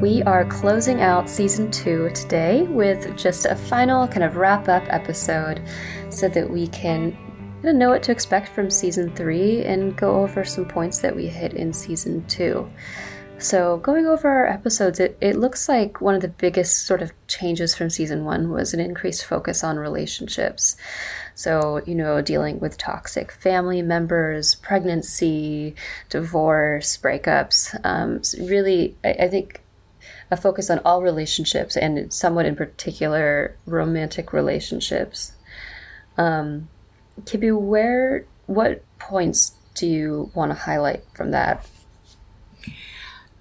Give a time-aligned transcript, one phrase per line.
[0.00, 4.82] We are closing out season two today with just a final kind of wrap up
[4.86, 5.62] episode
[6.08, 7.14] so that we can
[7.62, 11.52] know what to expect from season three and go over some points that we hit
[11.52, 12.70] in season two.
[13.36, 17.12] So, going over our episodes, it, it looks like one of the biggest sort of
[17.26, 20.76] changes from season one was an increased focus on relationships.
[21.40, 25.74] So, you know, dealing with toxic family members, pregnancy,
[26.10, 27.80] divorce, breakups.
[27.82, 29.62] Um, so really, I, I think
[30.30, 35.32] a focus on all relationships and somewhat in particular romantic relationships.
[36.18, 36.68] Um,
[37.22, 41.66] Kibby, where, what points do you want to highlight from that?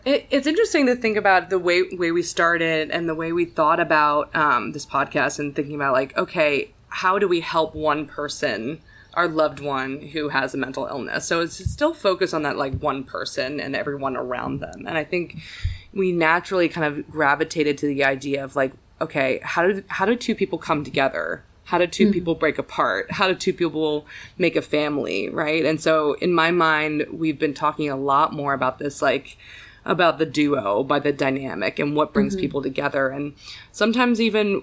[0.06, 3.44] It, it's interesting to think about the way way we started and the way we
[3.44, 8.06] thought about um, this podcast and thinking about like, okay, how do we help one
[8.06, 8.82] person,
[9.14, 11.26] our loved one who has a mental illness?
[11.26, 14.86] So it's still focused on that like one person and everyone around them.
[14.88, 15.38] And I think
[15.94, 20.16] we naturally kind of gravitated to the idea of like, okay, how do how do
[20.16, 21.44] two people come together?
[21.66, 22.14] How do 2 mm-hmm.
[22.14, 23.12] people break apart?
[23.12, 24.08] How do two people
[24.40, 25.64] make a family, right?
[25.64, 29.38] And so in my mind, we've been talking a lot more about this like
[29.86, 32.42] about the duo by the dynamic and what brings mm-hmm.
[32.42, 33.34] people together and
[33.72, 34.62] sometimes even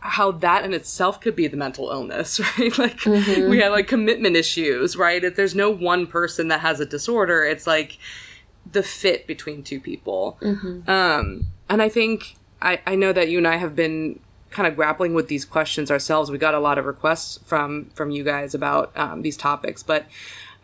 [0.00, 3.50] how that in itself could be the mental illness right like mm-hmm.
[3.50, 7.44] we have like commitment issues right if there's no one person that has a disorder
[7.44, 7.98] it's like
[8.70, 10.88] the fit between two people mm-hmm.
[10.88, 14.18] um and i think i i know that you and i have been
[14.50, 18.10] kind of grappling with these questions ourselves we got a lot of requests from from
[18.10, 20.06] you guys about um, these topics but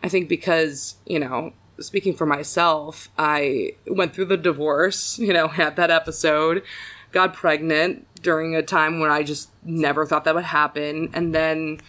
[0.01, 5.47] i think because you know speaking for myself, I went through the divorce, you know,
[5.47, 6.63] had that episode,
[7.11, 11.11] got pregnant during a time when I just never thought that would happen.
[11.13, 11.79] And then,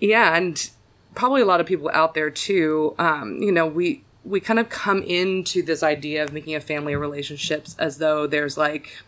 [0.00, 0.70] yeah, and
[1.14, 4.70] probably a lot of people out there too, um, you know, we, we kind of
[4.70, 9.02] come into this idea of making a family relationships as though there's like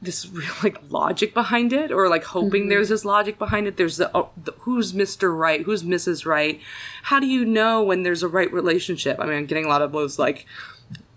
[0.00, 2.70] this real like logic behind it or like hoping mm-hmm.
[2.70, 6.58] there's this logic behind it there's the, oh, the, who's mr right who's mrs right
[7.02, 9.82] how do you know when there's a right relationship i mean i'm getting a lot
[9.82, 10.46] of those like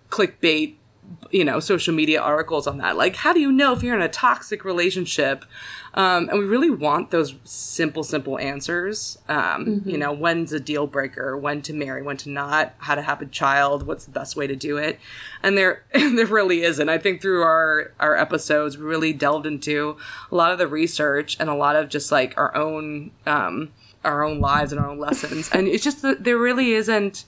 [0.09, 0.75] clickbait
[1.31, 2.97] you know social media articles on that.
[2.97, 5.45] Like how do you know if you're in a toxic relationship?
[5.93, 9.17] Um, and we really want those simple simple answers.
[9.27, 9.89] Um, mm-hmm.
[9.89, 11.37] you know when's a deal breaker?
[11.37, 12.01] When to marry?
[12.01, 12.73] When to not?
[12.79, 13.87] How to have a child?
[13.87, 14.99] What's the best way to do it?
[15.41, 16.89] And there there really isn't.
[16.89, 19.97] I think through our our episodes we really delved into
[20.31, 23.71] a lot of the research and a lot of just like our own um,
[24.03, 25.49] our own lives and our own lessons.
[25.51, 27.25] And it's just that there really isn't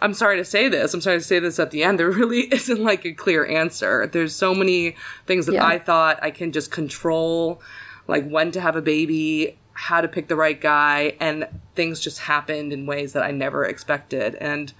[0.00, 0.94] I'm sorry to say this.
[0.94, 1.98] I'm sorry to say this at the end.
[1.98, 4.06] There really isn't like a clear answer.
[4.06, 5.66] There's so many things that yeah.
[5.66, 7.60] I thought I can just control,
[8.06, 12.20] like when to have a baby, how to pick the right guy, and things just
[12.20, 14.34] happened in ways that I never expected.
[14.36, 14.72] And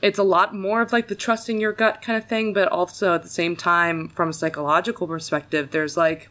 [0.00, 3.14] it's a lot more of like the trusting your gut kind of thing, but also
[3.14, 6.28] at the same time, from a psychological perspective, there's like,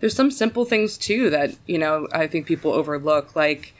[0.00, 3.34] there's some simple things too that, you know, I think people overlook.
[3.34, 3.72] Like,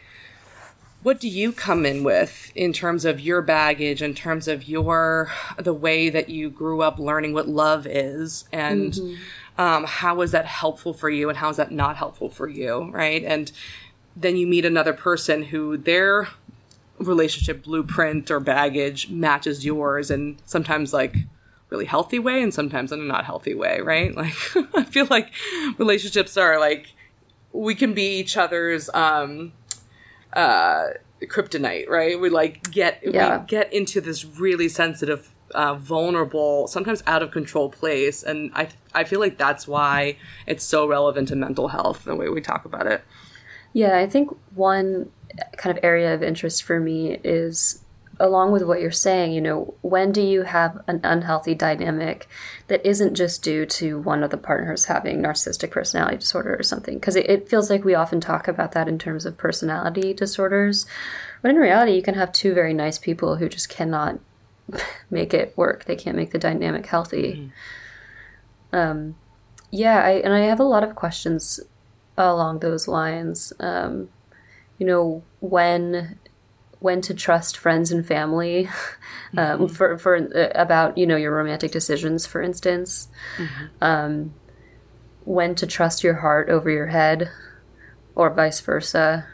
[1.06, 5.31] what do you come in with in terms of your baggage in terms of your
[5.56, 8.44] the way that you grew up learning what love is?
[8.53, 9.61] And mm-hmm.
[9.61, 12.91] um, how is that helpful for you and how is that not helpful for you
[12.91, 13.22] right?
[13.22, 13.53] And
[14.16, 16.27] then you meet another person who their
[16.99, 21.15] relationship blueprint or baggage matches yours and sometimes like
[21.71, 24.12] really healthy way and sometimes in a not healthy way right?
[24.16, 24.34] Like
[24.75, 25.31] i feel like
[25.78, 26.95] relationships are like
[27.53, 29.53] we can be each other's um
[30.36, 30.91] uh,
[31.22, 32.20] kryptonite, right?
[32.20, 33.38] We like get yeah.
[33.38, 38.69] we get into this really sensitive, uh, vulnerable, sometimes out of control place, and I
[38.94, 40.16] I feel like that's why
[40.47, 43.02] it's so relevant to mental health the way we talk about it.
[43.72, 45.10] Yeah, I think one
[45.56, 47.82] kind of area of interest for me is
[48.19, 52.28] along with what you're saying, you know, when do you have an unhealthy dynamic
[52.68, 56.95] that isn't just due to one of the partners having narcissistic personality disorder or something?
[56.95, 60.86] Because it, it, feels like we often talk about that in terms of personality disorders.
[61.42, 64.18] But in reality, you can have two very nice people who just cannot
[65.10, 65.84] make it work.
[65.84, 67.51] They can't make the dynamic healthy.
[68.72, 68.77] Mm-hmm.
[68.77, 69.16] Um,
[69.71, 71.60] yeah, I, and I have a lot of questions
[72.16, 73.53] along those lines.
[73.60, 74.09] Um,
[74.78, 76.18] you know, when
[76.78, 78.67] when to trust friends and family
[79.37, 79.67] um, mm-hmm.
[79.67, 83.67] for, for uh, about you know your romantic decisions for instance mm-hmm.
[83.81, 84.34] um,
[85.25, 87.31] when to trust your heart over your head
[88.15, 89.27] or vice versa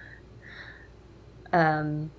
[1.53, 2.11] um,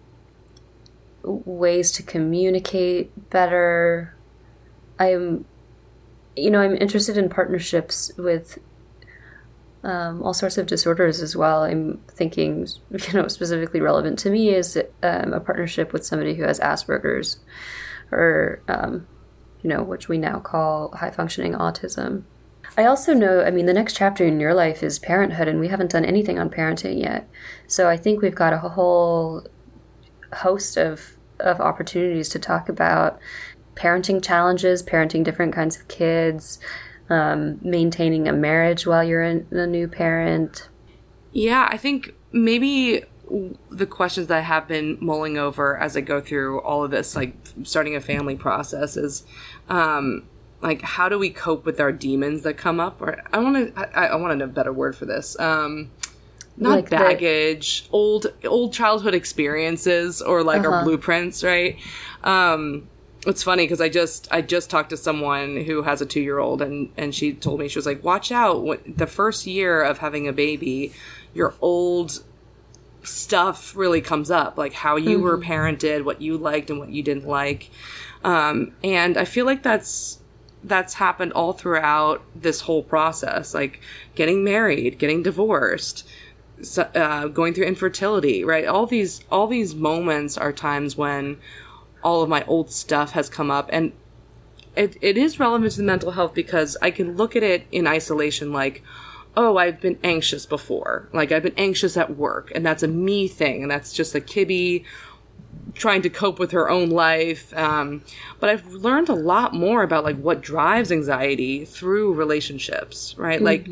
[1.24, 4.16] ways to communicate better
[5.00, 5.46] i'm
[6.36, 8.60] you know i'm interested in partnerships with
[9.83, 11.63] um, all sorts of disorders as well.
[11.63, 16.44] I'm thinking, you know, specifically relevant to me is um, a partnership with somebody who
[16.44, 17.39] has Asperger's
[18.12, 19.07] or um,
[19.63, 22.24] you know, which we now call high functioning autism.
[22.77, 25.69] I also know, I mean, the next chapter in your life is parenthood, and we
[25.69, 27.29] haven't done anything on parenting yet.
[27.68, 29.45] So I think we've got a whole
[30.33, 33.19] host of, of opportunities to talk about
[33.75, 36.59] parenting challenges, parenting different kinds of kids,
[37.09, 40.69] um, maintaining a marriage while you're in, a new parent.
[41.31, 43.03] Yeah, I think maybe
[43.71, 47.15] the questions that I have been mulling over as I go through all of this,
[47.15, 49.23] like starting a family process, is
[49.69, 50.27] um,
[50.61, 53.01] like how do we cope with our demons that come up?
[53.01, 55.39] Or I want to, I, I want a better word for this.
[55.39, 55.91] Um,
[56.57, 60.71] not like baggage, the- old old childhood experiences, or like uh-huh.
[60.71, 61.77] our blueprints, right?
[62.23, 62.88] Um,
[63.25, 66.40] it's funny because I just I just talked to someone who has a two year
[66.40, 70.00] old and and she told me she was like, watch out the first year of
[70.00, 70.94] having a baby,
[71.34, 72.24] your old
[73.04, 75.24] stuff really comes up, like how you mm-hmm.
[75.24, 77.70] were parented, what you liked and what you didn't like.
[78.24, 80.20] Um, and I feel like that's
[80.64, 83.81] that's happened all throughout this whole process, like
[84.16, 86.08] getting married, getting divorced,
[86.78, 88.66] uh, going through infertility, right?
[88.66, 91.38] All these all these moments are times when
[92.03, 93.91] all of my old stuff has come up, and
[94.75, 97.88] it, it is relevant to the mental health because I can look at it in
[97.88, 98.83] isolation, like
[99.35, 101.09] oh, I've been anxious before.
[101.11, 104.21] Like I've been anxious at work and that's a me thing and that's just a
[104.21, 104.83] Kibby
[105.73, 107.55] trying to cope with her own life.
[107.57, 108.03] Um,
[108.39, 113.38] but I've learned a lot more about like what drives anxiety through relationships, right?
[113.38, 113.45] Mm-hmm.
[113.45, 113.67] Like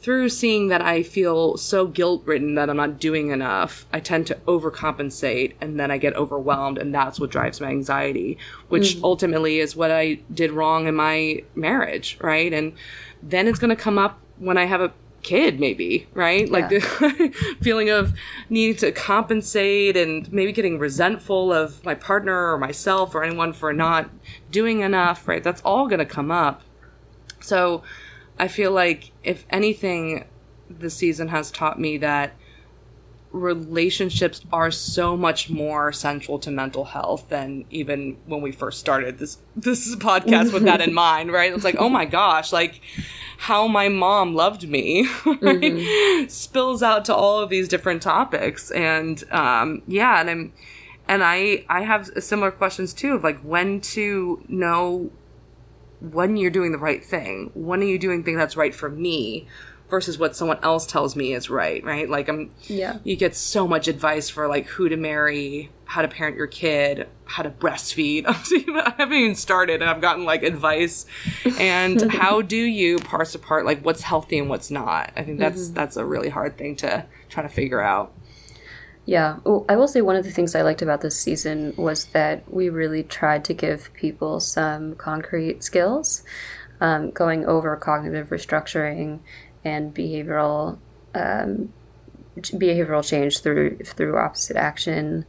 [0.00, 4.26] through seeing that I feel so guilt ridden that I'm not doing enough, I tend
[4.28, 8.38] to overcompensate and then I get overwhelmed and that's what drives my anxiety,
[8.68, 9.04] which mm-hmm.
[9.04, 12.50] ultimately is what I did wrong in my marriage, right?
[12.52, 12.72] And
[13.22, 14.92] then it's going to come up when I have a
[15.22, 16.52] kid maybe right yeah.
[16.52, 18.14] like the feeling of
[18.48, 23.70] needing to compensate and maybe getting resentful of my partner or myself or anyone for
[23.70, 24.08] not
[24.50, 26.62] doing enough right that's all going to come up
[27.38, 27.82] so
[28.40, 30.24] i feel like if anything
[30.68, 32.32] the season has taught me that
[33.32, 39.18] relationships are so much more central to mental health than even when we first started
[39.18, 42.80] this this podcast with that in mind right it's like oh my gosh like
[43.38, 45.40] how my mom loved me right?
[45.40, 46.28] mm-hmm.
[46.28, 50.52] spills out to all of these different topics and um yeah and i'm
[51.06, 55.08] and i i have similar questions too of like when to know
[56.00, 59.46] when you're doing the right thing when are you doing thing that's right for me
[59.90, 62.08] versus what someone else tells me is right, right?
[62.08, 62.98] Like I'm yeah.
[63.04, 67.08] You get so much advice for like who to marry, how to parent your kid,
[67.24, 68.24] how to breastfeed.
[68.26, 71.04] I haven't even started and I've gotten like advice.
[71.58, 75.12] And how do you parse apart like what's healthy and what's not?
[75.16, 75.74] I think that's mm-hmm.
[75.74, 78.14] that's a really hard thing to try to figure out.
[79.10, 79.38] Yeah.
[79.42, 82.44] Well, I will say one of the things I liked about this season was that
[82.48, 86.22] we really tried to give people some concrete skills.
[86.80, 89.18] Um, going over cognitive restructuring
[89.64, 90.78] and behavioral
[91.16, 91.72] um,
[92.36, 95.24] behavioral change through through opposite action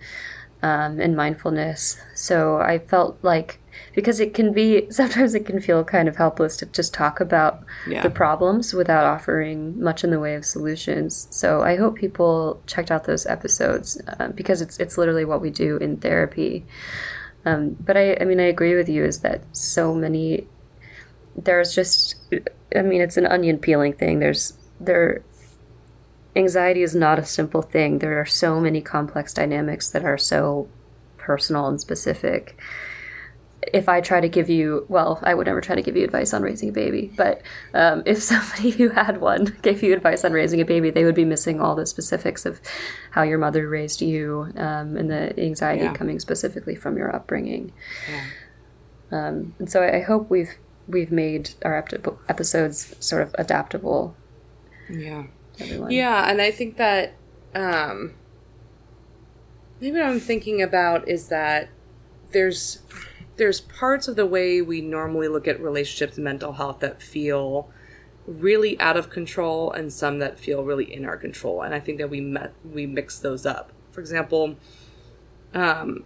[0.62, 2.00] um, and mindfulness.
[2.14, 3.61] So I felt like
[3.94, 7.64] because it can be sometimes it can feel kind of helpless to just talk about
[7.88, 8.02] yeah.
[8.02, 11.28] the problems without offering much in the way of solutions.
[11.32, 15.50] So I hope people checked out those episodes uh, because it's it's literally what we
[15.50, 16.66] do in therapy.
[17.46, 19.04] Um, but I, I mean, I agree with you.
[19.04, 20.48] Is that so many?
[21.36, 22.16] There's just
[22.76, 24.20] I mean, it's an onion peeling thing.
[24.20, 25.24] There's there
[26.36, 28.00] anxiety is not a simple thing.
[28.00, 30.70] There are so many complex dynamics that are so
[31.18, 32.58] personal and specific.
[33.74, 36.34] If I try to give you, well, I would never try to give you advice
[36.34, 37.42] on raising a baby, but
[37.74, 41.16] um, if somebody who had one gave you advice on raising a baby, they would
[41.16, 42.60] be missing all the specifics of
[43.12, 45.94] how your mother raised you um, and the anxiety yeah.
[45.94, 47.72] coming specifically from your upbringing.
[48.10, 48.26] Yeah.
[49.12, 50.56] Um, and so I, I hope we've
[50.88, 54.16] we've made our ep- episodes sort of adaptable.
[54.90, 55.26] Yeah.
[55.60, 55.92] Everyone.
[55.92, 57.14] Yeah, and I think that
[57.54, 58.16] um,
[59.80, 61.70] maybe what I'm thinking about is that
[62.32, 62.80] there's
[63.38, 67.70] there's parts of the way we normally look at relationships and mental health that feel
[68.28, 71.98] really out of control and some that feel really in our control and i think
[71.98, 73.72] that we met we mix those up.
[73.92, 74.56] For example
[75.54, 76.04] um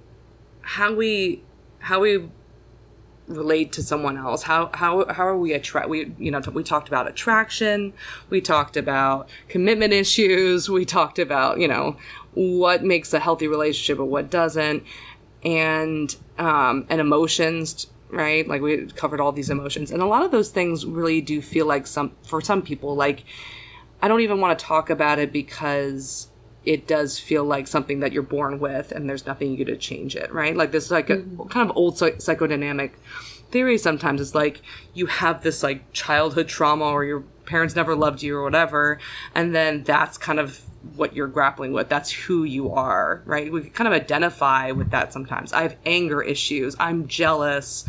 [0.61, 1.43] how we
[1.79, 2.29] how we
[3.27, 6.87] relate to someone else how how how are we attract we you know we talked
[6.87, 7.91] about attraction
[8.29, 11.97] we talked about commitment issues we talked about you know
[12.35, 14.83] what makes a healthy relationship or what doesn't
[15.45, 18.47] and um and emotions right?
[18.47, 19.91] Like we covered all these emotions.
[19.91, 23.23] And a lot of those things really do feel like some for some people like
[24.01, 26.29] i don't even want to talk about it because
[26.65, 29.73] it does feel like something that you're born with and there's nothing you can do
[29.73, 30.55] to change it, right?
[30.55, 32.93] Like this is like a kind of old psych- psychodynamic
[33.51, 34.19] theory sometimes.
[34.19, 34.61] Is like
[34.93, 38.99] you have this like childhood trauma or your parents never loved you or whatever
[39.33, 40.61] and then that's kind of
[40.95, 41.89] what you're grappling with.
[41.89, 43.51] That's who you are right?
[43.51, 45.53] We kind of identify with that sometimes.
[45.53, 46.75] I have anger issues.
[46.79, 47.85] I'm jealous.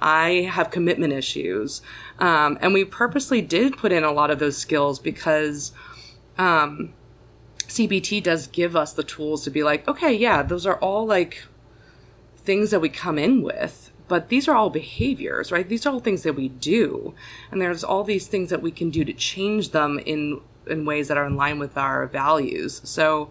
[0.00, 1.82] I have commitment issues.
[2.18, 5.72] Um, and we purposely did put in a lot of those skills because
[6.38, 6.92] um,
[7.70, 11.44] cbt does give us the tools to be like okay yeah those are all like
[12.38, 15.68] things that we come in with but these are all behaviors, right?
[15.68, 17.14] These are all things that we do.
[17.52, 21.06] And there's all these things that we can do to change them in, in ways
[21.06, 22.80] that are in line with our values.
[22.82, 23.30] So,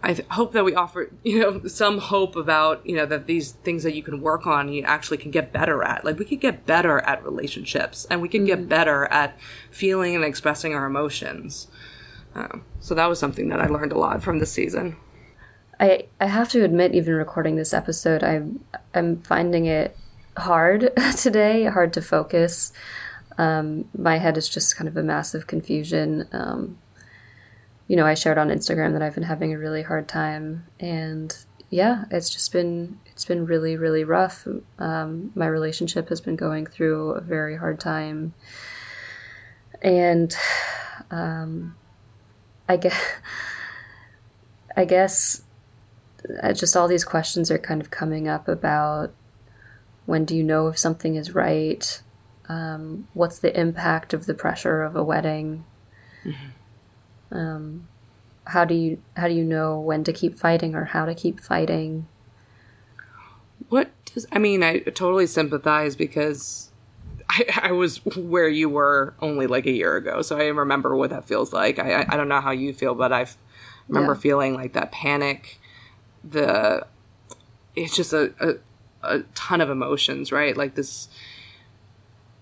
[0.00, 3.52] I th- hope that we offer, you know, some hope about, you know, that these
[3.52, 6.04] things that you can work on, you actually can get better at.
[6.04, 9.36] Like we could get better at relationships and we can get better at
[9.72, 11.66] feeling and expressing our emotions.
[12.36, 14.96] Um, so that was something that I learned a lot from this season.
[15.82, 19.96] I I have to admit, even recording this episode, I'm I'm finding it
[20.36, 22.72] hard today, hard to focus.
[23.36, 26.28] Um, my head is just kind of a massive confusion.
[26.32, 26.78] Um,
[27.88, 31.36] you know, I shared on Instagram that I've been having a really hard time, and
[31.68, 34.46] yeah, it's just been it's been really really rough.
[34.78, 38.34] Um, my relationship has been going through a very hard time,
[39.82, 40.32] and
[41.10, 41.74] um,
[42.68, 43.02] I guess
[44.76, 45.42] I guess
[46.52, 49.12] just all these questions are kind of coming up about
[50.06, 52.02] when do you know if something is right?
[52.48, 55.64] Um, what's the impact of the pressure of a wedding?
[56.24, 57.36] Mm-hmm.
[57.36, 57.88] Um,
[58.44, 61.40] how do you how do you know when to keep fighting or how to keep
[61.40, 62.06] fighting?
[63.68, 64.62] What does I mean?
[64.62, 66.70] I totally sympathize because
[67.28, 71.10] I, I was where you were only like a year ago, so I remember what
[71.10, 71.78] that feels like.
[71.78, 73.26] I I don't know how you feel, but I
[73.88, 74.20] remember yeah.
[74.20, 75.60] feeling like that panic
[76.24, 76.86] the
[77.74, 80.56] it's just a, a, a ton of emotions, right?
[80.56, 81.08] Like this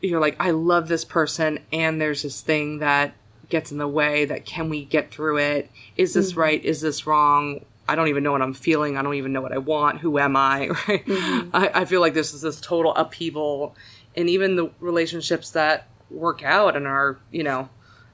[0.03, 3.15] you're like, I love this person and there's this thing that
[3.51, 5.71] gets in the way that can we get through it?
[5.97, 6.41] Is this mm-hmm.
[6.41, 6.65] right?
[6.65, 7.65] Is this wrong?
[7.89, 8.97] I don't even know what I'm feeling.
[8.97, 9.99] I don't even know what I want.
[9.99, 10.69] Who am I?
[10.89, 11.05] Right?
[11.05, 11.51] Mm-hmm.
[11.55, 13.75] I, I feel like this is this total upheaval.
[14.17, 17.69] And even the relationships that work out and are, you know,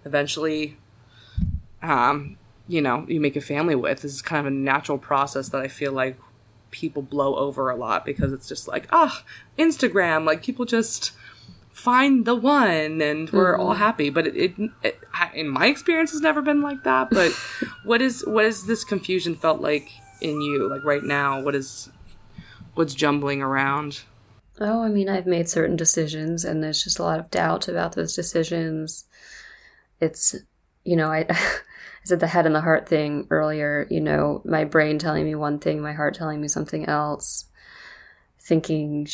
[0.05, 0.77] eventually
[1.83, 4.03] um, you know you make a family with.
[4.03, 6.17] This is kind of a natural process that i feel like
[6.71, 11.13] people blow over a lot because it's just like ah oh, instagram like people just
[11.77, 13.61] find the one and we're mm-hmm.
[13.61, 14.09] all happy.
[14.09, 15.01] But it, it, it,
[15.35, 17.11] in my experience has never been like that.
[17.11, 17.33] But
[17.85, 19.89] what is what is this confusion felt like
[20.21, 21.41] in you like right now?
[21.43, 21.91] What is
[22.75, 24.03] what's jumbling around?
[24.59, 27.95] Oh i mean i've made certain decisions and there's just a lot of doubt about
[27.95, 29.05] those decisions.
[30.01, 30.35] It's
[30.87, 31.27] you know i
[32.07, 35.35] I said the head and the heart thing earlier, you know, my brain telling me
[35.35, 37.47] one thing, my heart telling me something else,
[38.39, 39.09] thinking,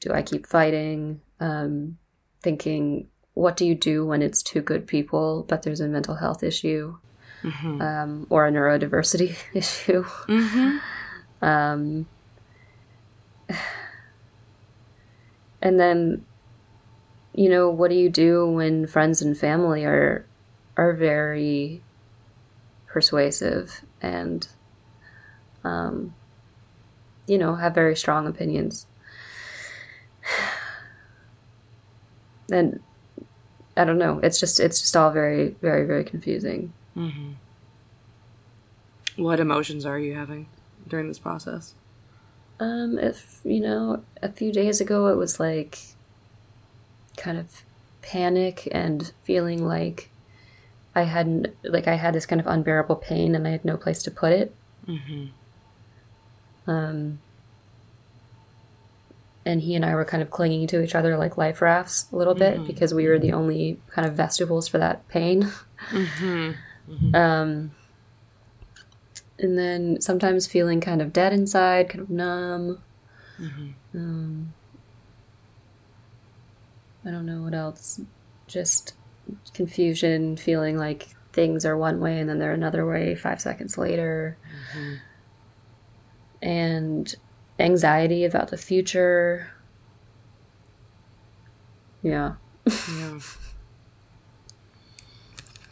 [0.00, 1.22] do I keep fighting?
[1.40, 1.96] Um,
[2.42, 6.42] thinking, what do you do when it's two good people, but there's a mental health
[6.42, 6.98] issue
[7.42, 7.80] mm-hmm.
[7.80, 10.04] um, or a neurodiversity issue?
[10.04, 10.76] Mm-hmm.
[11.42, 12.06] Um,
[15.62, 16.26] and then,
[17.34, 20.25] you know, what do you do when friends and family are
[20.76, 21.82] are very
[22.86, 24.48] persuasive and,
[25.64, 26.14] um,
[27.26, 28.86] you know, have very strong opinions.
[32.50, 32.80] and
[33.76, 34.20] I don't know.
[34.22, 36.72] It's just it's just all very very very confusing.
[36.96, 37.32] Mm-hmm.
[39.22, 40.48] What emotions are you having
[40.88, 41.74] during this process?
[42.58, 45.78] Um, if you know, a few days ago it was like
[47.16, 47.64] kind of
[48.00, 50.10] panic and feeling like
[50.96, 54.02] I hadn't like I had this kind of unbearable pain and I had no place
[54.04, 54.54] to put it.
[54.88, 55.26] Mm-hmm.
[56.70, 57.18] Um,
[59.44, 62.16] and he and I were kind of clinging to each other like life rafts a
[62.16, 62.64] little mm-hmm.
[62.64, 65.52] bit because we were the only kind of vestibules for that pain.
[65.90, 66.52] Mm-hmm.
[66.90, 67.14] mm-hmm.
[67.14, 67.72] Um,
[69.38, 72.82] and then sometimes feeling kind of dead inside, kind of numb.
[73.38, 73.98] Mm-hmm.
[73.98, 74.54] Um,
[77.04, 78.00] I don't know what else.
[78.46, 78.94] Just
[79.54, 84.36] confusion, feeling like things are one way and then they're another way five seconds later,
[84.72, 84.94] mm-hmm.
[86.42, 87.14] and
[87.58, 89.50] anxiety about the future.
[92.02, 92.34] Yeah.
[92.66, 93.18] yeah.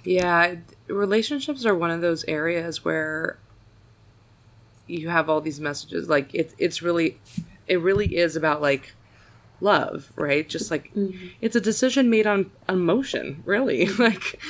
[0.04, 0.56] Yeah,
[0.86, 3.38] relationships are one of those areas where
[4.86, 7.18] you have all these messages like it's it's really
[7.66, 8.94] it really is about like
[9.60, 10.48] love, right?
[10.48, 11.28] Just like mm-hmm.
[11.40, 13.86] it's a decision made on emotion, really.
[13.98, 14.40] like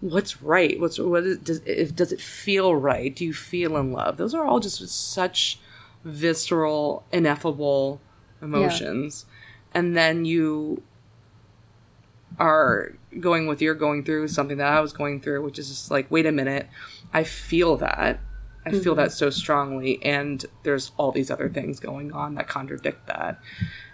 [0.00, 0.78] what's right?
[0.80, 3.14] What's what is, does if does it feel right?
[3.14, 4.16] Do you feel in love?
[4.16, 5.58] Those are all just such
[6.04, 8.00] visceral, ineffable
[8.40, 9.26] emotions.
[9.28, 9.80] Yeah.
[9.80, 10.82] And then you
[12.38, 15.90] are going with you're going through something that I was going through, which is just
[15.90, 16.68] like, wait a minute,
[17.12, 18.20] I feel that.
[18.68, 18.82] I mm-hmm.
[18.82, 23.40] feel that so strongly, and there's all these other things going on that contradict that.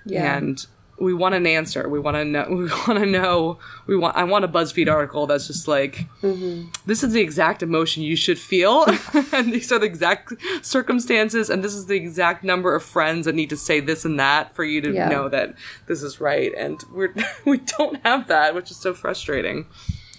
[0.05, 0.37] Yeah.
[0.37, 0.65] And
[0.99, 1.89] we want an answer.
[1.89, 2.47] We want to know.
[2.55, 3.59] We want to know.
[3.87, 4.17] We want.
[4.17, 6.69] I want a BuzzFeed article that's just like, mm-hmm.
[6.87, 8.87] this is the exact emotion you should feel,
[9.33, 13.35] and these are the exact circumstances, and this is the exact number of friends that
[13.35, 15.09] need to say this and that for you to yeah.
[15.09, 15.55] know that
[15.87, 16.53] this is right.
[16.57, 17.15] And we're
[17.45, 19.67] we don't have that, which is so frustrating.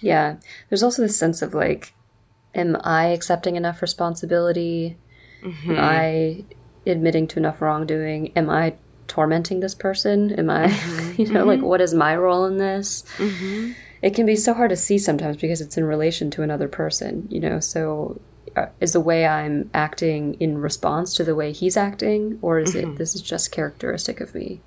[0.00, 0.36] Yeah,
[0.68, 1.94] there's also this sense of like,
[2.56, 4.96] am I accepting enough responsibility?
[5.42, 5.70] Mm-hmm.
[5.70, 6.44] Am I
[6.86, 8.32] admitting to enough wrongdoing?
[8.34, 8.74] Am I
[9.06, 10.32] tormenting this person?
[10.32, 11.22] Am I, mm-hmm.
[11.22, 11.48] you know, mm-hmm.
[11.48, 13.04] like what is my role in this?
[13.18, 13.72] Mm-hmm.
[14.02, 17.28] It can be so hard to see sometimes because it's in relation to another person,
[17.30, 17.60] you know.
[17.60, 18.20] So,
[18.54, 22.74] uh, is the way I'm acting in response to the way he's acting, or is
[22.74, 22.96] it mm-hmm.
[22.96, 24.60] this is just characteristic of me?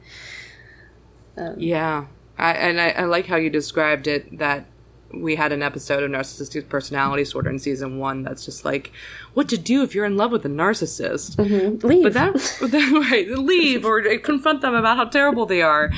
[1.37, 2.05] Um, yeah,
[2.37, 4.65] I, and I, I like how you described it that
[5.11, 8.91] we had an episode of narcissistic personality disorder in season one that's just like
[9.33, 11.35] what to do if you're in love with a narcissist?
[11.35, 11.87] Mm-hmm.
[11.87, 12.03] leave.
[12.03, 15.91] but that, that right leave or confront them about how terrible they are.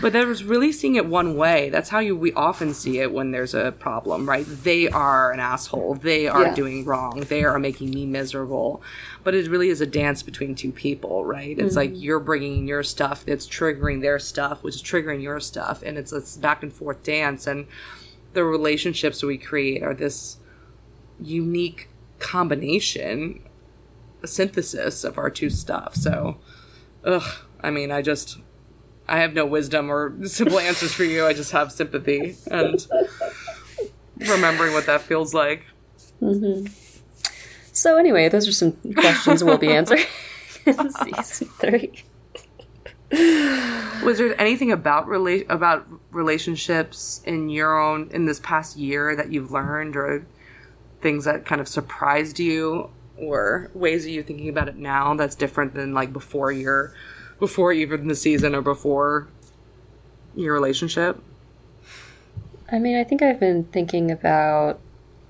[0.00, 1.70] But that was really seeing it one way.
[1.70, 4.46] That's how you we often see it when there's a problem right?
[4.46, 5.94] They are an asshole.
[5.94, 6.54] They are yeah.
[6.54, 7.20] doing wrong.
[7.28, 8.82] They are making me miserable.
[9.24, 11.58] But it really is a dance between two people right?
[11.58, 11.76] It's mm-hmm.
[11.76, 15.82] like you're bringing your stuff that's triggering their stuff which is triggering your stuff.
[15.82, 17.46] And it's this back and forth dance.
[17.46, 17.66] And
[18.32, 20.38] the relationships we create are this
[21.20, 23.42] unique combination,
[24.22, 25.94] a synthesis of our two stuff.
[25.94, 26.38] So,
[27.04, 27.22] ugh,
[27.60, 28.38] I mean, I just,
[29.08, 31.26] I have no wisdom or simple answers for you.
[31.26, 32.86] I just have sympathy and
[34.18, 35.64] remembering what that feels like.
[36.20, 36.66] Mm-hmm.
[37.72, 40.04] So, anyway, those are some questions we'll be answering
[40.66, 42.04] in season three.
[44.04, 49.32] Was there anything about rela- about relationships in your own in this past year that
[49.32, 50.24] you've learned, or
[51.00, 55.34] things that kind of surprised you, or ways that you're thinking about it now that's
[55.34, 56.94] different than like before your
[57.40, 59.28] before even the season or before
[60.34, 61.20] your relationship?
[62.70, 64.80] I mean, I think I've been thinking about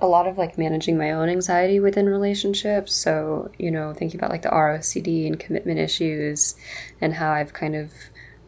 [0.01, 2.95] a lot of like managing my own anxiety within relationships.
[2.95, 6.57] So, you know, thinking about like the ROCD and commitment issues
[7.01, 7.93] and how I've kind of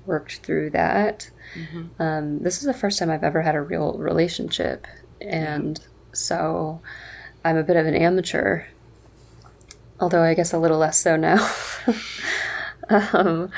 [0.06, 1.30] worked through that.
[1.54, 2.02] Mm-hmm.
[2.02, 4.86] Um, this is the first time I've ever had a real relationship.
[5.20, 5.84] And yeah.
[6.12, 6.80] so
[7.44, 8.64] I'm a bit of an amateur,
[10.00, 11.50] although I guess a little less so now.
[12.88, 13.50] um,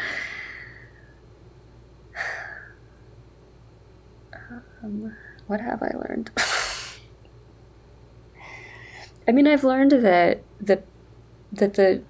[4.83, 6.31] um, what have I learned?
[9.29, 10.85] I mean, I've learned that that
[11.53, 12.03] that the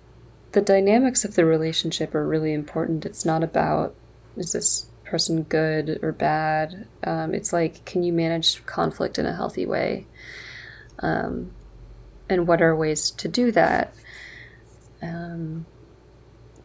[0.52, 3.06] the dynamics of the relationship are really important.
[3.06, 3.94] It's not about
[4.36, 6.86] is this person good or bad.
[7.04, 10.06] Um, it's like can you manage conflict in a healthy way,
[10.98, 11.52] um,
[12.28, 13.94] and what are ways to do that.
[15.02, 15.66] Um,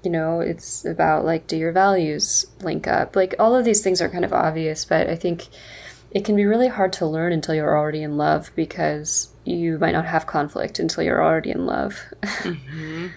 [0.03, 3.15] you know, it's about like do your values link up?
[3.15, 5.47] Like all of these things are kind of obvious, but I think
[6.11, 9.93] it can be really hard to learn until you're already in love because you might
[9.93, 11.99] not have conflict until you're already in love.
[12.41, 13.07] Mm-hmm.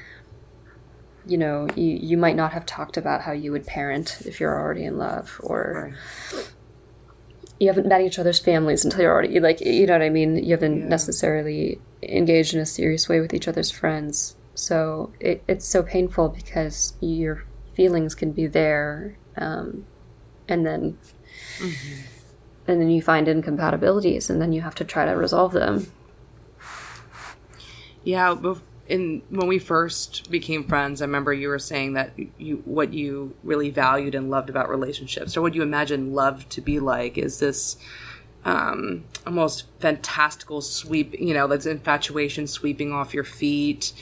[1.26, 4.58] You know, you, you might not have talked about how you would parent if you're
[4.58, 5.94] already in love, or
[6.32, 6.52] right.
[7.58, 10.36] you haven't met each other's families until you're already, like, you know what I mean?
[10.36, 10.88] You haven't yeah.
[10.88, 14.36] necessarily engaged in a serious way with each other's friends.
[14.54, 19.86] So it, it's so painful because your feelings can be there, um,
[20.48, 20.98] and then.
[21.58, 22.00] Mm-hmm
[22.66, 25.90] and then you find incompatibilities and then you have to try to resolve them
[28.02, 28.34] yeah
[28.88, 33.34] in when we first became friends i remember you were saying that you what you
[33.42, 37.38] really valued and loved about relationships or what you imagine love to be like is
[37.38, 37.76] this
[38.46, 43.94] um, almost fantastical sweep you know that's infatuation sweeping off your feet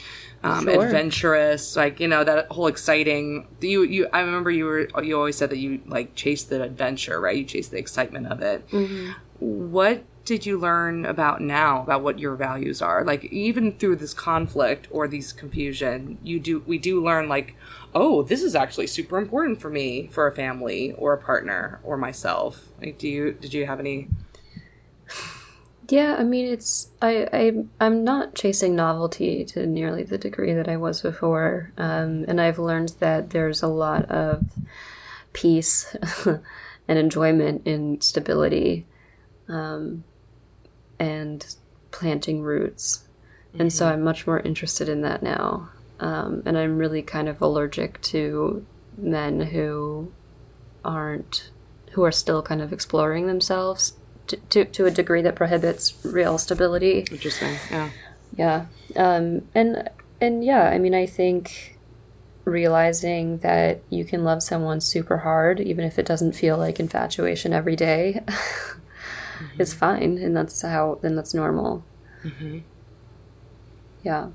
[0.45, 0.85] um, sure.
[0.85, 3.47] adventurous, like you know that whole exciting.
[3.61, 7.21] You you I remember you were you always said that you like chase the adventure,
[7.21, 7.37] right?
[7.37, 8.69] You chase the excitement of it.
[8.71, 9.13] Mm-hmm.
[9.39, 13.05] What did you learn about now about what your values are?
[13.05, 17.57] Like even through this conflict or these confusion, you do we do learn like,
[17.95, 21.97] oh, this is actually super important for me for a family or a partner or
[21.97, 22.69] myself.
[22.81, 24.09] Like, do you did you have any?
[25.89, 30.69] Yeah, I mean, it's I, I I'm not chasing novelty to nearly the degree that
[30.69, 34.45] I was before, um, and I've learned that there's a lot of
[35.33, 38.87] peace and enjoyment in stability
[39.49, 40.05] um,
[41.03, 41.57] and
[41.91, 43.03] planting roots.
[43.59, 45.69] And so I'm much more interested in that now.
[45.99, 48.65] Um, and I'm really kind of allergic to
[48.97, 50.13] men who
[50.85, 51.51] aren't,
[51.91, 53.95] who are still kind of exploring themselves
[54.29, 57.01] to, to, to a degree that prohibits real stability.
[57.11, 57.57] Interesting.
[57.69, 57.91] Yeah.
[58.37, 58.67] Yeah.
[58.95, 61.79] Um, and, and yeah, I mean, I think
[62.45, 67.53] realizing that you can love someone super hard, even if it doesn't feel like infatuation
[67.53, 68.21] every day,
[69.59, 70.19] is fine.
[70.19, 71.85] And that's how, then that's normal.
[72.25, 72.59] Mm-hmm.
[74.03, 74.29] Yeah.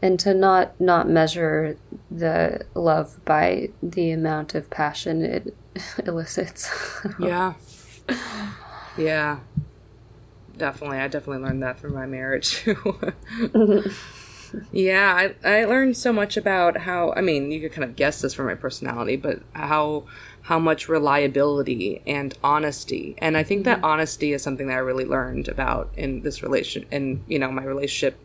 [0.00, 1.76] And to not not measure
[2.10, 5.54] the love by the amount of passion it
[6.06, 6.70] elicits.
[7.18, 7.54] Yeah.
[8.96, 9.40] yeah.
[10.56, 10.98] Definitely.
[10.98, 12.98] I definitely learned that from my marriage too.
[14.72, 18.20] yeah, I, I learned so much about how I mean, you could kind of guess
[18.20, 20.04] this from my personality, but how
[20.42, 23.14] how much reliability and honesty.
[23.18, 26.84] And I think that honesty is something that I really learned about in this relation
[26.90, 28.18] in, you know, my relationship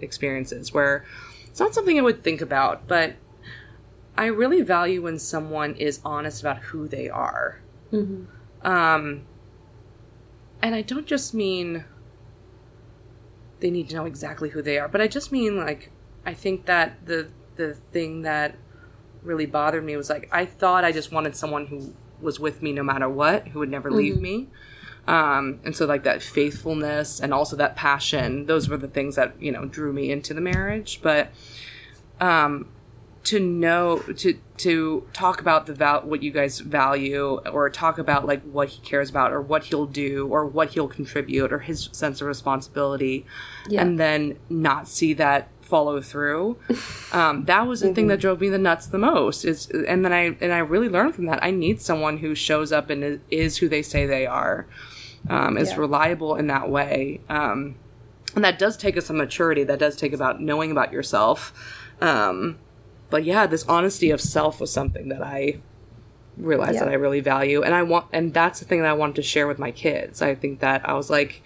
[0.00, 1.04] experiences where
[1.46, 3.14] it's not something I would think about, but
[4.16, 7.60] I really value when someone is honest about who they are.
[8.62, 9.22] Um,
[10.62, 11.84] and I don't just mean
[13.60, 15.90] they need to know exactly who they are, but I just mean like
[16.26, 18.56] I think that the the thing that
[19.22, 22.72] really bothered me was like I thought I just wanted someone who was with me
[22.72, 24.48] no matter what, who would never leave me.
[25.06, 29.40] Um, and so like that faithfulness and also that passion, those were the things that,
[29.40, 31.00] you know, drew me into the marriage.
[31.02, 31.30] But
[32.20, 32.68] um
[33.24, 38.26] to know to to talk about the val- what you guys value or talk about
[38.26, 41.88] like what he cares about or what he'll do or what he'll contribute or his
[41.92, 43.24] sense of responsibility
[43.68, 43.80] Yeah.
[43.82, 46.58] and then not see that follow through.
[47.12, 50.12] Um, that was the thing that drove me the nuts the most is and then
[50.12, 51.38] i and i really learned from that.
[51.44, 54.66] I need someone who shows up and is, is who they say they are
[55.30, 55.76] um, is Yeah.
[55.78, 57.20] reliable in that way.
[57.28, 57.76] Um,
[58.34, 59.62] and that does take us some maturity.
[59.64, 61.52] That does take about knowing about yourself.
[62.00, 62.58] Um,
[63.14, 65.56] but yeah this honesty of self was something that i
[66.36, 66.86] realized Yeah.
[66.86, 69.22] that i really value and i want and that's the thing that i wanted to
[69.22, 70.20] share with my kids.
[70.20, 71.40] I think that i was like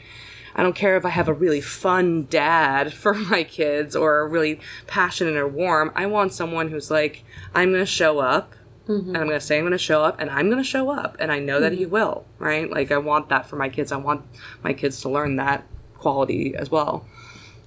[0.55, 4.61] i don't care if i have a really fun dad for my kids or really
[4.87, 7.23] passionate or warm i want someone who's like
[7.55, 7.81] i'm going mm-hmm.
[7.81, 8.55] to show up
[8.87, 10.89] and i'm going to say i'm going to show up and i'm going to show
[10.89, 11.93] up and i know that he mm-hmm.
[11.93, 12.71] will right?
[12.71, 13.93] Like i want that for my kids.
[13.93, 14.23] I want
[14.65, 15.67] my kids to learn that
[15.99, 17.05] quality as well.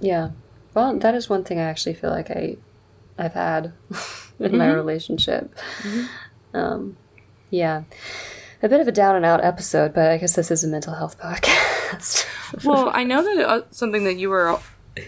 [0.00, 0.30] Yeah.
[0.74, 2.56] Well, that is one thing I actually feel like I
[3.18, 3.72] I've had
[4.38, 5.54] in my relationship.
[6.54, 6.96] Um,
[7.50, 7.84] yeah.
[8.62, 10.94] A bit of a down and out episode, but I guess this is a mental
[10.94, 12.26] health podcast.
[12.64, 14.58] well, I know that uh, something that you were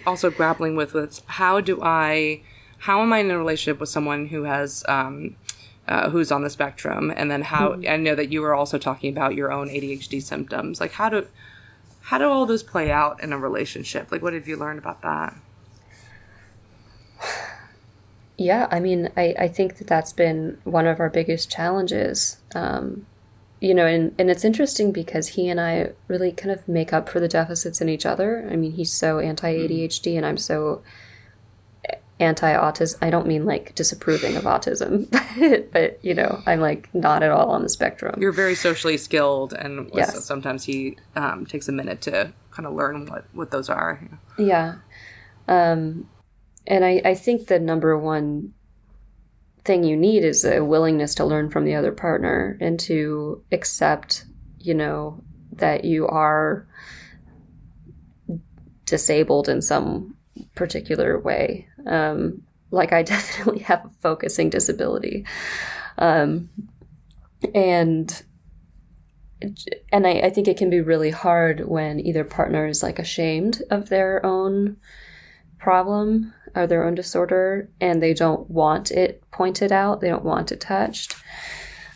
[0.07, 2.43] also grappling with was how do I,
[2.79, 5.37] how am I in a relationship with someone who has, um,
[5.87, 9.13] uh, who's on the spectrum, and then how I know that you were also talking
[9.13, 10.81] about your own ADHD symptoms.
[10.81, 11.27] Like how do,
[12.01, 14.11] how do all those play out in a relationship?
[14.11, 15.35] Like what have you learned about that?
[18.37, 22.39] Yeah, I mean, I, I think that that's been one of our biggest challenges.
[22.55, 23.07] Um,
[23.61, 27.09] you know, and, and it's interesting because he and I really kind of make up
[27.09, 28.47] for the deficits in each other.
[28.51, 30.83] I mean, he's so anti ADHD and I'm so
[32.21, 32.97] anti autism.
[33.03, 35.09] I don't mean like disapproving of autism,
[35.73, 38.21] but, you know, I'm like not at all on the spectrum.
[38.21, 40.25] You're very socially skilled, and Yes.
[40.25, 44.01] sometimes he um, takes a minute to kind of learn what what those are.
[44.39, 44.77] Yeah.
[45.49, 46.09] Um,
[46.67, 48.55] and I, I think the number one
[49.65, 54.27] thing you need is a willingness to learn from the other partner and to accept,
[54.59, 55.23] you know,
[55.53, 56.67] that you are
[58.85, 60.17] disabled in some
[60.55, 61.69] particular way.
[61.87, 65.25] Um, like I definitely have a focusing disability.
[65.99, 66.51] Um,
[67.55, 68.23] and
[69.93, 73.63] and I, I think it can be really hard when either partner is like ashamed
[73.71, 74.79] of their own
[75.59, 80.01] problem or their own disorder and they don't want it pointed out.
[80.01, 81.15] They don't want it touched.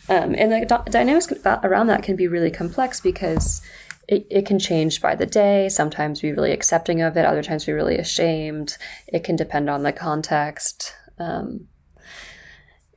[0.09, 3.61] Um, and the dy- dynamics around that can be really complex because
[4.07, 7.65] it, it can change by the day sometimes be really accepting of it other times
[7.65, 8.77] be really ashamed.
[9.07, 11.67] It can depend on the context um,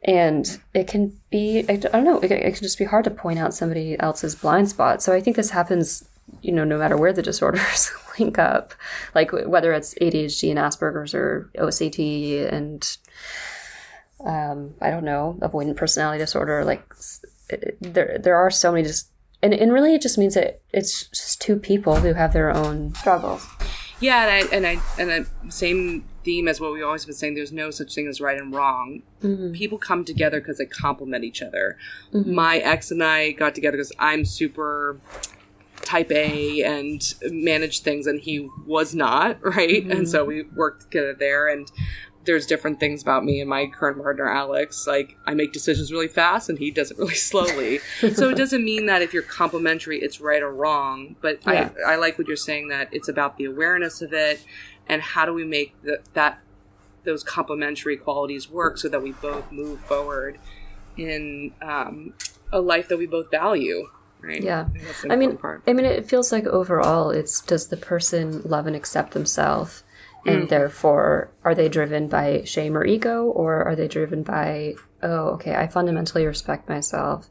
[0.04, 3.38] and it can be i don't know it, it can just be hard to point
[3.38, 5.02] out somebody else's blind spot.
[5.02, 6.08] So i think this happens
[6.40, 8.74] you know no matter where the disorders link up
[9.14, 12.96] like whether it's adhd and asperger's or ocd and
[14.24, 16.82] um, i don't know avoidant personality disorder like
[17.50, 19.08] it- there there are so many just
[19.42, 22.94] and, and really it just means that it's just two people who have their own
[22.94, 23.46] struggles
[24.00, 25.12] Yeah, and I and I and
[25.44, 28.38] I, same theme as what we've always been saying there's no such thing as right
[28.40, 29.52] and wrong Mm-hmm.
[29.52, 31.76] people come together because they complement each other
[32.12, 32.26] Mhm.
[32.26, 34.98] my ex and i got together because i'm super
[35.92, 39.84] type a and manage things and he was not right?
[39.84, 41.70] And so we worked together there and
[42.24, 44.86] there's different things about me and my current partner alex.
[44.86, 47.80] Like i make decisions really fast and he does it really slowly.
[48.14, 51.70] So it doesn't mean that if you're complementary it's right or wrong but Yeah.
[51.86, 54.44] I, I like what you're saying that it's about the awareness of it
[54.88, 56.40] and how do we make the, that
[57.04, 60.38] those complementary qualities work so that we both move forward
[60.96, 62.14] in um,
[62.52, 63.88] a life that we both value
[64.22, 64.42] right?
[64.42, 64.68] Yeah.
[65.02, 65.62] the I mean, part.
[65.66, 69.82] I mean, it feels like overall, it's does the person love and accept themselves,
[70.26, 70.32] Mm.
[70.32, 75.30] and therefore, are they driven by shame or ego, or are they driven by, oh,
[75.30, 77.28] okay, I fundamentally respect myself,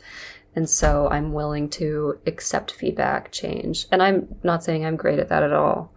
[0.56, 5.30] and so I'm willing to accept feedback, change, and I'm not saying I'm great at
[5.30, 5.94] that at all,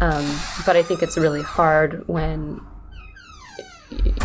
[0.00, 0.24] um,
[0.64, 2.60] but I think it's really hard when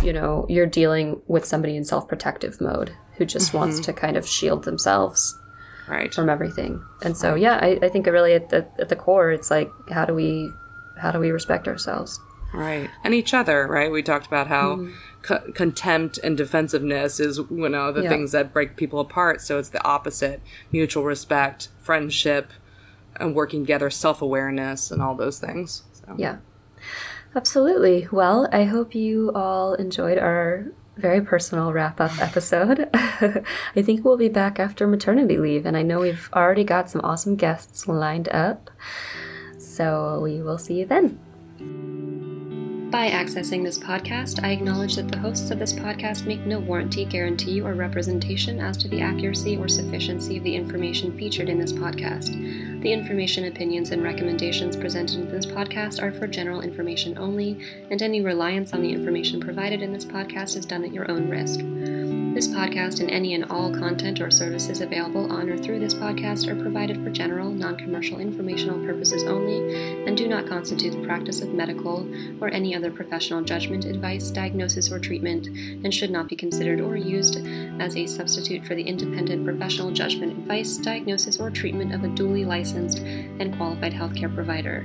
[0.04, 4.28] you know you're dealing with somebody in self-protective mode who just wants to kind of
[4.28, 5.38] shield themselves
[5.90, 6.84] right from everything.
[7.04, 9.72] And so, yeah, I, I think it really at the at the core, it's like
[9.90, 10.52] how do we
[10.98, 12.20] how do we respect ourselves?
[12.54, 12.90] Right.
[13.04, 13.92] And each other, right?
[13.92, 14.94] We talked about how mm-hmm.
[15.22, 18.10] co- contempt and defensiveness is, you know, the Yeah.
[18.10, 19.42] things that break people apart.
[19.42, 22.52] So it's the opposite mutual respect, friendship,
[23.20, 25.84] and working together, self awareness, and all those things.
[25.94, 26.16] So.
[26.18, 26.38] Yeah,
[27.36, 28.08] absolutely.
[28.12, 32.90] Well, I hope you all enjoyed our very personal wrap up episode.
[32.94, 37.02] I think we'll be back after maternity leave, and I know we've already got some
[37.02, 38.70] awesome guests lined up.
[39.58, 42.09] So we will see you then.
[42.90, 47.06] By accessing this podcast, I acknowledge that the hosts of this podcast make no warranty,
[47.06, 51.72] guarantee, or representation as to the accuracy or sufficiency of the information featured in this
[51.72, 52.82] podcast.
[52.82, 57.60] The information, opinions, and recommendations presented in this podcast are for general information only,
[57.92, 61.30] and any reliance on the information provided in this podcast is done at your own
[61.30, 61.60] risk.
[62.34, 66.48] This podcast and any and all content or services available on or through this podcast
[66.48, 71.42] are provided for general, non commercial informational purposes only and do not constitute the practice
[71.42, 72.08] of medical
[72.40, 76.96] or any other professional judgment, advice, diagnosis, or treatment, and should not be considered or
[76.96, 77.38] used
[77.82, 82.46] as a substitute for the independent professional judgment, advice, diagnosis, or treatment of a duly
[82.46, 84.82] licensed and qualified healthcare provider.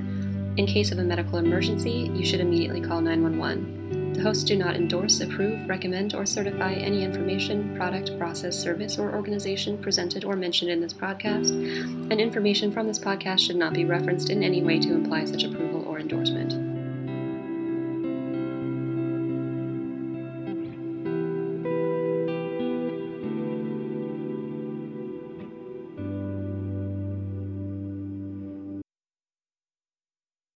[0.57, 4.04] In case of a medical emergency, you should immediately call 911.
[4.15, 9.13] The hosts do not endorse, approve, recommend, or certify any information, product, process, service, or
[9.13, 13.83] organization presented or mentioned in this podcast, and information from this podcast should not be
[13.83, 16.64] referenced in any way to imply such approval or endorsement.